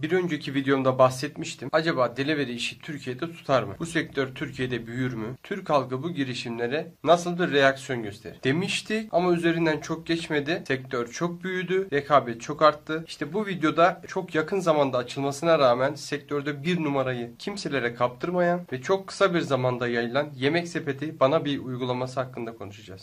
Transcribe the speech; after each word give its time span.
Bir 0.00 0.12
önceki 0.12 0.54
videomda 0.54 0.98
bahsetmiştim. 0.98 1.68
Acaba 1.72 2.16
delivery 2.16 2.54
işi 2.54 2.78
Türkiye'de 2.78 3.32
tutar 3.32 3.62
mı? 3.62 3.74
Bu 3.78 3.86
sektör 3.86 4.34
Türkiye'de 4.34 4.86
büyür 4.86 5.14
mü? 5.14 5.36
Türk 5.42 5.70
halkı 5.70 6.02
bu 6.02 6.10
girişimlere 6.10 6.92
nasıl 7.04 7.38
bir 7.38 7.52
reaksiyon 7.52 8.02
gösterir? 8.02 8.36
Demiştik 8.44 9.08
ama 9.12 9.32
üzerinden 9.32 9.80
çok 9.80 10.06
geçmedi. 10.06 10.62
Sektör 10.68 11.08
çok 11.08 11.44
büyüdü. 11.44 11.88
Rekabet 11.92 12.40
çok 12.40 12.62
arttı. 12.62 13.04
İşte 13.06 13.32
bu 13.32 13.46
videoda 13.46 14.02
çok 14.06 14.34
yakın 14.34 14.60
zamanda 14.60 14.98
açılmasına 14.98 15.58
rağmen 15.58 15.94
sektörde 15.94 16.62
bir 16.62 16.82
numarayı 16.82 17.36
kimselere 17.38 17.94
kaptırmayan 17.94 18.66
ve 18.72 18.82
çok 18.82 19.06
kısa 19.06 19.34
bir 19.34 19.40
zamanda 19.40 19.88
yayılan 19.88 20.28
Yemek 20.36 20.68
Sepeti 20.68 21.20
bana 21.20 21.44
bir 21.44 21.58
uygulaması 21.58 22.20
hakkında 22.20 22.54
konuşacağız. 22.56 23.02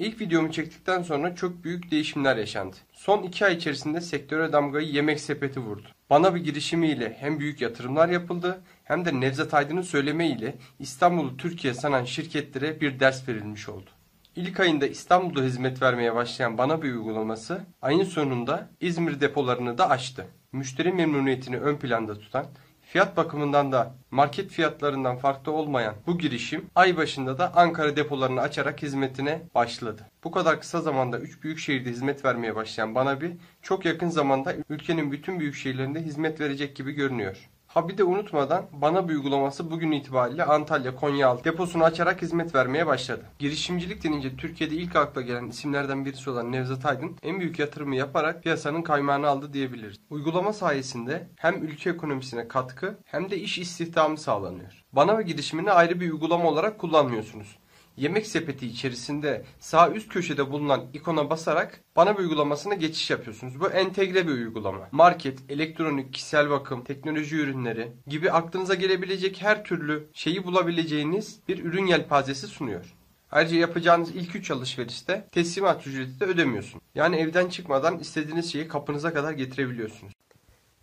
İlk 0.00 0.20
videomu 0.20 0.52
çektikten 0.52 1.02
sonra 1.02 1.34
çok 1.34 1.64
büyük 1.64 1.90
değişimler 1.90 2.36
yaşandı. 2.36 2.76
Son 2.92 3.22
iki 3.22 3.46
ay 3.46 3.54
içerisinde 3.54 4.00
sektöre 4.00 4.52
damgayı 4.52 4.88
yemek 4.88 5.20
sepeti 5.20 5.60
vurdu. 5.60 5.88
Bana 6.10 6.34
bir 6.34 6.44
girişimiyle 6.44 7.16
hem 7.20 7.40
büyük 7.40 7.60
yatırımlar 7.60 8.08
yapıldı 8.08 8.60
hem 8.84 9.04
de 9.04 9.20
Nevzat 9.20 9.54
Aydın'ın 9.54 9.82
söylemiyle 9.82 10.54
İstanbul'u 10.78 11.36
Türkiye 11.36 11.74
sanan 11.74 12.04
şirketlere 12.04 12.80
bir 12.80 13.00
ders 13.00 13.28
verilmiş 13.28 13.68
oldu. 13.68 13.90
İlk 14.36 14.60
ayında 14.60 14.86
İstanbul'da 14.86 15.42
hizmet 15.42 15.82
vermeye 15.82 16.14
başlayan 16.14 16.58
bana 16.58 16.82
bir 16.82 16.92
uygulaması 16.92 17.60
ayın 17.82 18.04
sonunda 18.04 18.68
İzmir 18.80 19.20
depolarını 19.20 19.78
da 19.78 19.90
açtı. 19.90 20.26
Müşteri 20.52 20.92
memnuniyetini 20.92 21.56
ön 21.56 21.76
planda 21.76 22.18
tutan 22.18 22.46
Fiyat 22.92 23.16
bakımından 23.16 23.72
da 23.72 23.94
market 24.10 24.50
fiyatlarından 24.50 25.16
farklı 25.16 25.52
olmayan 25.52 25.94
bu 26.06 26.18
girişim 26.18 26.66
ay 26.74 26.96
başında 26.96 27.38
da 27.38 27.56
Ankara 27.56 27.96
depolarını 27.96 28.40
açarak 28.40 28.82
hizmetine 28.82 29.42
başladı. 29.54 30.02
Bu 30.24 30.30
kadar 30.30 30.60
kısa 30.60 30.80
zamanda 30.80 31.18
3 31.18 31.42
büyük 31.42 31.58
şehirde 31.58 31.90
hizmet 31.90 32.24
vermeye 32.24 32.54
başlayan 32.54 32.94
bana 32.94 33.20
bir 33.20 33.32
çok 33.62 33.84
yakın 33.84 34.08
zamanda 34.08 34.54
ülkenin 34.68 35.12
bütün 35.12 35.40
büyük 35.40 35.54
şehirlerinde 35.54 36.00
hizmet 36.00 36.40
verecek 36.40 36.76
gibi 36.76 36.92
görünüyor. 36.92 37.50
Ha 37.74 37.88
bir 37.88 37.98
de 37.98 38.04
unutmadan 38.04 38.66
bana 38.72 39.08
bir 39.08 39.14
uygulaması 39.14 39.70
bugün 39.70 39.92
itibariyle 39.92 40.44
Antalya, 40.44 40.96
Konyaaltı 40.96 41.44
deposunu 41.44 41.84
açarak 41.84 42.22
hizmet 42.22 42.54
vermeye 42.54 42.86
başladı. 42.86 43.24
Girişimcilik 43.38 44.04
denince 44.04 44.36
Türkiye'de 44.36 44.74
ilk 44.74 44.96
akla 44.96 45.20
gelen 45.20 45.48
isimlerden 45.48 46.04
birisi 46.04 46.30
olan 46.30 46.52
Nevzat 46.52 46.86
Aydın 46.86 47.16
en 47.22 47.40
büyük 47.40 47.58
yatırımı 47.58 47.96
yaparak 47.96 48.42
piyasanın 48.42 48.82
kaymağını 48.82 49.28
aldı 49.28 49.52
diyebiliriz. 49.52 50.00
Uygulama 50.10 50.52
sayesinde 50.52 51.28
hem 51.36 51.62
ülke 51.62 51.90
ekonomisine 51.90 52.48
katkı 52.48 52.98
hem 53.04 53.30
de 53.30 53.38
iş 53.38 53.58
istihdamı 53.58 54.18
sağlanıyor. 54.18 54.84
Bana 54.92 55.18
ve 55.18 55.22
girişimini 55.22 55.72
ayrı 55.72 56.00
bir 56.00 56.12
uygulama 56.12 56.48
olarak 56.48 56.78
kullanmıyorsunuz 56.78 57.56
yemek 58.00 58.26
sepeti 58.26 58.66
içerisinde 58.66 59.44
sağ 59.58 59.90
üst 59.90 60.08
köşede 60.08 60.50
bulunan 60.50 60.86
ikona 60.92 61.30
basarak 61.30 61.80
bana 61.96 62.14
uygulamasına 62.14 62.74
geçiş 62.74 63.10
yapıyorsunuz. 63.10 63.60
Bu 63.60 63.68
entegre 63.70 64.26
bir 64.26 64.32
uygulama. 64.32 64.88
Market, 64.92 65.38
elektronik, 65.48 66.12
kişisel 66.12 66.50
bakım, 66.50 66.84
teknoloji 66.84 67.36
ürünleri 67.36 67.92
gibi 68.06 68.30
aklınıza 68.30 68.74
gelebilecek 68.74 69.42
her 69.42 69.64
türlü 69.64 70.08
şeyi 70.12 70.44
bulabileceğiniz 70.44 71.40
bir 71.48 71.64
ürün 71.64 71.86
yelpazesi 71.86 72.46
sunuyor. 72.46 72.94
Ayrıca 73.32 73.56
yapacağınız 73.56 74.10
ilk 74.16 74.36
3 74.36 74.50
alışverişte 74.50 75.28
teslimat 75.32 75.86
ücreti 75.86 76.20
de 76.20 76.24
ödemiyorsun. 76.24 76.80
Yani 76.94 77.16
evden 77.16 77.48
çıkmadan 77.48 77.98
istediğiniz 77.98 78.52
şeyi 78.52 78.68
kapınıza 78.68 79.12
kadar 79.12 79.32
getirebiliyorsunuz. 79.32 80.12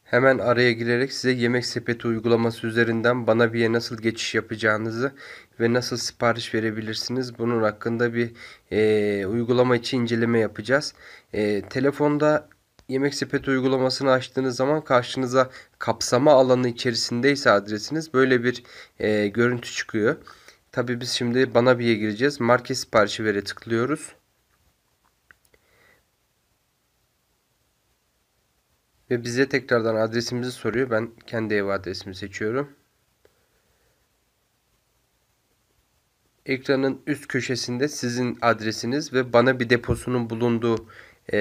Hemen 0.08 0.38
araya 0.38 0.72
girerek 0.72 1.13
size 1.13 1.31
yemek 1.31 1.66
sepeti 1.66 2.08
uygulaması 2.08 2.67
üzerinden 2.67 3.27
bana 3.27 3.53
bir 3.53 3.73
nasıl 3.73 3.97
geçiş 3.97 4.36
yapacağınızı 4.36 5.11
ve 5.59 5.73
nasıl 5.73 5.97
sipariş 5.97 6.53
verebilirsiniz 6.53 7.39
bunun 7.39 7.63
hakkında 7.63 8.13
bir 8.13 8.31
e, 8.72 9.25
uygulama 9.25 9.75
için 9.75 10.02
inceleme 10.02 10.39
yapacağız. 10.39 10.94
E, 11.33 11.61
telefonda 11.61 12.50
yemek 12.90 13.16
sepeti 13.16 13.51
uygulamasını 13.51 14.12
açtığınız 14.12 14.56
zaman 14.56 14.84
karşınıza 14.84 15.50
kapsama 15.79 16.31
alanı 16.31 16.69
içerisindeyse 16.69 17.51
adresiniz 17.51 18.13
böyle 18.13 18.44
bir 18.44 18.63
e, 19.00 19.28
görüntü 19.28 19.72
çıkıyor. 19.72 20.16
Tabi 20.72 21.01
biz 21.01 21.09
şimdi 21.12 21.53
bana 21.53 21.79
bir'ye 21.79 21.96
gireceğiz. 21.96 22.40
Market 22.40 22.78
siparişi 22.78 23.25
vere 23.25 23.44
tıklıyoruz. 23.44 24.16
Ve 29.12 29.23
bize 29.23 29.50
tekrardan 29.50 29.95
adresimizi 29.95 30.51
soruyor. 30.51 30.90
Ben 30.90 31.09
kendi 31.28 31.53
ev 31.53 31.66
adresimi 31.66 32.16
seçiyorum. 32.16 32.69
Ekranın 36.45 37.01
üst 37.07 37.28
köşesinde 37.28 37.88
sizin 37.88 38.38
adresiniz 38.41 39.13
ve 39.13 39.34
bana 39.34 39.59
bir 39.59 39.69
deposunun 39.69 40.29
bulunduğu 40.29 40.88
e, 41.34 41.38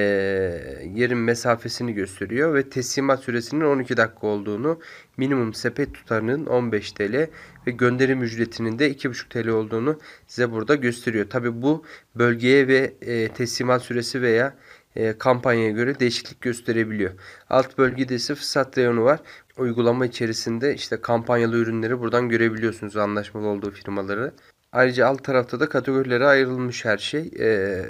yerin 0.94 1.19
mesafesini 1.19 1.94
gösteriyor 1.94 2.55
ve 2.55 2.69
teslimat 2.71 3.21
süresinin 3.21 3.65
12 3.65 3.97
dakika 3.97 4.26
olduğunu, 4.26 4.81
minimum 5.16 5.55
sepet 5.55 5.94
tutarının 5.94 6.47
15 6.47 6.93
TL 6.93 7.28
ve 7.66 7.71
gönderim 7.71 8.22
ücretinin 8.22 8.78
de 8.78 8.93
2,5 8.93 9.28
TL 9.28 9.49
olduğunu 9.49 10.00
size 10.26 10.50
burada 10.50 10.75
gösteriyor. 10.75 11.31
Tabi 11.31 11.62
bu 11.62 11.84
bölgeye 12.15 12.69
ve 12.69 12.94
e, 13.00 13.28
teslimat 13.28 13.82
süresi 13.82 14.22
veya 14.22 14.56
e, 14.97 15.19
kampanyaya 15.19 15.71
göre 15.71 16.01
değişiklik 16.01 16.41
gösterebiliyor. 16.41 17.11
Alt 17.51 17.79
bölgede 17.79 18.15
ise 18.15 18.34
fırsat 18.34 18.79
reyonu 18.79 19.05
var. 19.05 19.21
Uygulama 19.59 20.07
içerisinde 20.07 20.75
işte 20.75 21.01
kampanyalı 21.01 21.57
ürünleri 21.57 22.01
buradan 22.01 22.29
görebiliyorsunuz 22.29 22.97
anlaşmalı 22.97 23.47
olduğu 23.47 23.71
firmaları. 23.71 24.33
Ayrıca 24.73 25.06
alt 25.06 25.25
tarafta 25.25 25.61
da 25.61 25.69
kategorilere 25.69 26.27
ayrılmış 26.27 26.85
her 26.85 26.99
şey. 26.99 27.31
Ee, 27.41 27.85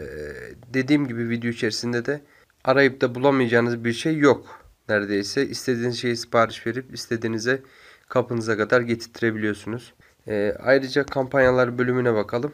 dediğim 0.74 1.08
gibi 1.08 1.28
video 1.28 1.50
içerisinde 1.50 2.06
de 2.06 2.20
arayıp 2.64 3.00
da 3.00 3.14
bulamayacağınız 3.14 3.84
bir 3.84 3.92
şey 3.92 4.18
yok. 4.18 4.60
Neredeyse 4.88 5.46
istediğiniz 5.46 5.98
şeyi 6.00 6.16
sipariş 6.16 6.66
verip 6.66 6.94
istediğinize 6.94 7.62
kapınıza 8.08 8.56
kadar 8.56 8.80
getirtirebiliyorsunuz. 8.80 9.94
Ee, 10.28 10.54
ayrıca 10.62 11.06
kampanyalar 11.06 11.78
bölümüne 11.78 12.14
bakalım. 12.14 12.52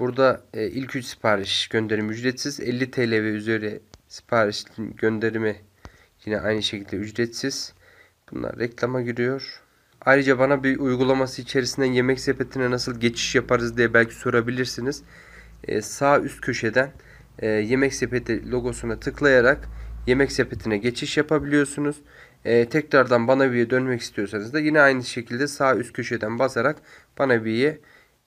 Burada 0.00 0.42
e, 0.54 0.66
ilk 0.66 0.96
3 0.96 1.04
sipariş 1.04 1.68
gönderim 1.68 2.10
ücretsiz. 2.10 2.60
50 2.60 2.90
TL 2.90 3.10
ve 3.10 3.30
üzeri 3.30 3.80
sipariş 4.08 4.64
gönderimi 4.96 5.56
yine 6.26 6.40
aynı 6.40 6.62
şekilde 6.62 6.96
ücretsiz. 6.96 7.72
Bunlar 8.32 8.58
reklama 8.58 9.02
giriyor. 9.02 9.62
Ayrıca 10.00 10.38
bana 10.38 10.64
bir 10.64 10.78
uygulaması 10.78 11.42
içerisinden 11.42 11.92
yemek 11.92 12.20
sepetine 12.20 12.70
nasıl 12.70 13.00
geçiş 13.00 13.34
yaparız 13.34 13.76
diye 13.76 13.94
belki 13.94 14.14
sorabilirsiniz. 14.14 15.02
Ee, 15.64 15.82
sağ 15.82 16.20
üst 16.20 16.40
köşeden 16.40 16.92
e, 17.38 17.46
yemek 17.48 17.94
sepeti 17.94 18.50
logosuna 18.50 19.00
tıklayarak 19.00 19.68
yemek 20.06 20.32
sepetine 20.32 20.78
geçiş 20.78 21.16
yapabiliyorsunuz. 21.16 21.96
Ee, 22.44 22.68
tekrardan 22.68 23.28
bana 23.28 23.52
bir 23.52 23.70
dönmek 23.70 24.00
istiyorsanız 24.00 24.52
da 24.52 24.60
yine 24.60 24.80
aynı 24.80 25.04
şekilde 25.04 25.48
sağ 25.48 25.76
üst 25.76 25.92
köşeden 25.92 26.38
basarak 26.38 26.76
bana 27.18 27.44
bir'ye 27.44 27.80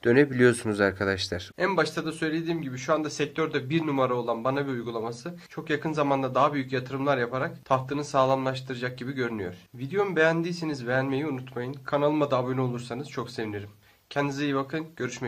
dönebiliyorsunuz 0.04 0.80
arkadaşlar. 0.80 1.50
En 1.58 1.76
başta 1.76 2.04
da 2.04 2.12
söylediğim 2.12 2.62
gibi 2.62 2.78
şu 2.78 2.94
anda 2.94 3.10
sektörde 3.10 3.70
bir 3.70 3.86
numara 3.86 4.14
olan 4.14 4.44
bana 4.44 4.66
bir 4.66 4.72
uygulaması 4.72 5.36
çok 5.48 5.70
yakın 5.70 5.92
zamanda 5.92 6.34
daha 6.34 6.52
büyük 6.52 6.72
yatırımlar 6.72 7.18
yaparak 7.18 7.64
tahtını 7.64 8.04
sağlamlaştıracak 8.04 8.98
gibi 8.98 9.12
görünüyor. 9.12 9.54
Videomu 9.74 10.16
beğendiyseniz 10.16 10.86
beğenmeyi 10.86 11.26
unutmayın. 11.26 11.72
Kanalıma 11.72 12.30
da 12.30 12.36
abone 12.36 12.60
olursanız 12.60 13.08
çok 13.08 13.30
sevinirim. 13.30 13.70
Kendinize 14.10 14.44
iyi 14.44 14.54
bakın. 14.54 14.86
Görüşmek 14.96 15.22